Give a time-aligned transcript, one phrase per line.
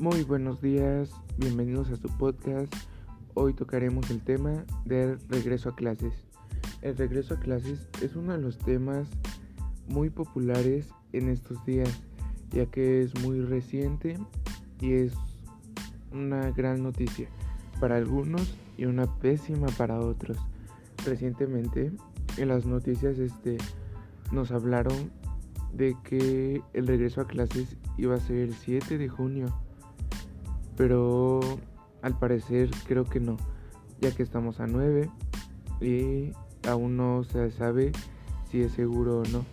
[0.00, 2.74] Muy buenos días, bienvenidos a su podcast.
[3.34, 6.12] Hoy tocaremos el tema del regreso a clases.
[6.82, 9.08] El regreso a clases es uno de los temas
[9.86, 12.02] muy populares en estos días,
[12.50, 14.18] ya que es muy reciente
[14.80, 15.14] y es
[16.12, 17.28] una gran noticia
[17.78, 20.38] para algunos y una pésima para otros.
[21.06, 21.92] Recientemente
[22.36, 23.58] en las noticias este,
[24.32, 25.12] nos hablaron
[25.72, 29.54] de que el regreso a clases iba a ser el 7 de junio,
[30.76, 31.40] pero
[32.02, 33.36] al parecer creo que no,
[34.00, 35.10] ya que estamos a 9
[35.80, 36.32] y
[36.68, 37.92] aún no se sabe
[38.50, 39.44] si es seguro o no.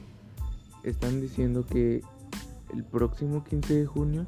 [0.84, 2.02] Están diciendo que
[2.74, 4.26] el próximo 15 de junio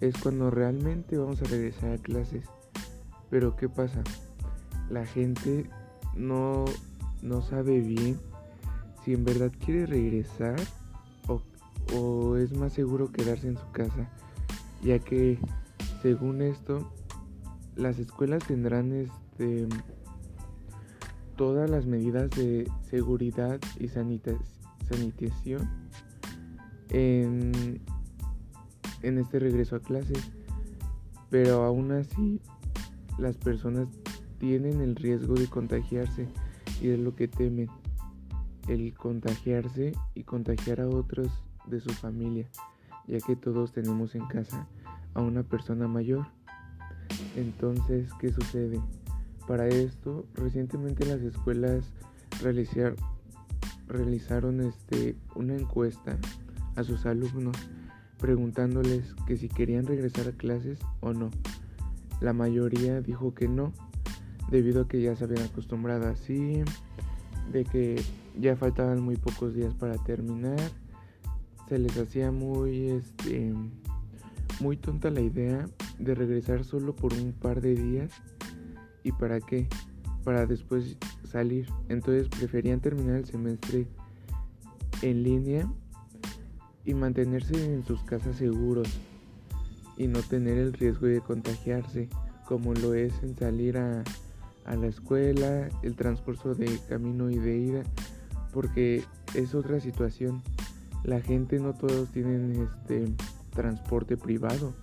[0.00, 2.44] es cuando realmente vamos a regresar a clases.
[3.30, 4.02] Pero ¿qué pasa?
[4.90, 5.70] La gente
[6.16, 6.64] no,
[7.22, 8.18] no sabe bien
[9.04, 10.56] si en verdad quiere regresar
[11.94, 14.08] o, es más seguro quedarse en su casa,
[14.82, 15.38] ya que
[16.02, 16.92] según esto
[17.76, 19.68] las escuelas tendrán este
[21.36, 25.68] todas las medidas de seguridad y sanitación
[26.90, 27.80] en,
[29.02, 30.30] en este regreso a clases,
[31.30, 32.40] pero aún así
[33.18, 33.88] las personas
[34.38, 36.28] tienen el riesgo de contagiarse
[36.82, 37.68] y es lo que temen
[38.68, 41.28] el contagiarse y contagiar a otros
[41.66, 42.46] de su familia,
[43.06, 44.68] ya que todos tenemos en casa
[45.14, 46.26] a una persona mayor.
[47.36, 48.80] Entonces, ¿qué sucede?
[49.46, 51.92] Para esto, recientemente las escuelas
[53.88, 56.18] realizaron este, una encuesta
[56.76, 57.56] a sus alumnos
[58.18, 61.30] preguntándoles que si querían regresar a clases o no.
[62.20, 63.72] La mayoría dijo que no,
[64.50, 66.62] debido a que ya se habían acostumbrado así,
[67.50, 68.00] de que
[68.38, 70.60] ya faltaban muy pocos días para terminar.
[71.68, 73.52] Se les hacía muy este
[74.62, 75.68] muy tonta la idea
[75.98, 78.12] de regresar solo por un par de días
[79.02, 79.66] y para qué?
[80.22, 81.68] Para después salir.
[81.88, 83.88] Entonces preferían terminar el semestre
[85.02, 85.68] en línea
[86.84, 88.88] y mantenerse en sus casas seguros
[89.96, 92.08] y no tener el riesgo de contagiarse
[92.46, 94.04] como lo es en salir a,
[94.64, 97.82] a la escuela, el transcurso de camino y de ida
[98.52, 99.02] porque
[99.34, 100.40] es otra situación.
[101.02, 103.06] La gente no todos tienen este
[103.52, 104.74] transporte privado.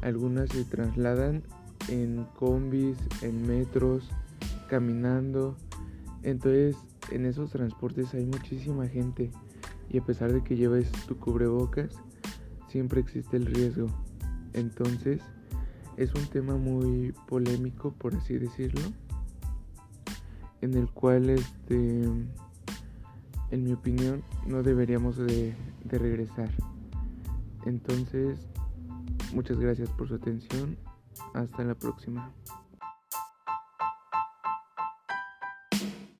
[0.00, 1.42] Algunas se trasladan
[1.88, 4.08] en combis, en metros,
[4.68, 5.56] caminando.
[6.22, 6.76] Entonces,
[7.10, 9.30] en esos transportes hay muchísima gente
[9.90, 11.94] y a pesar de que lleves tu cubrebocas,
[12.68, 13.88] siempre existe el riesgo.
[14.54, 15.20] Entonces,
[15.96, 18.80] es un tema muy polémico, por así decirlo,
[20.62, 22.08] en el cual este
[23.52, 26.50] en mi opinión, no deberíamos de, regresar.
[27.66, 28.48] Entonces,
[29.32, 30.76] muchas gracias por su atención.
[31.34, 32.32] Hasta la próxima.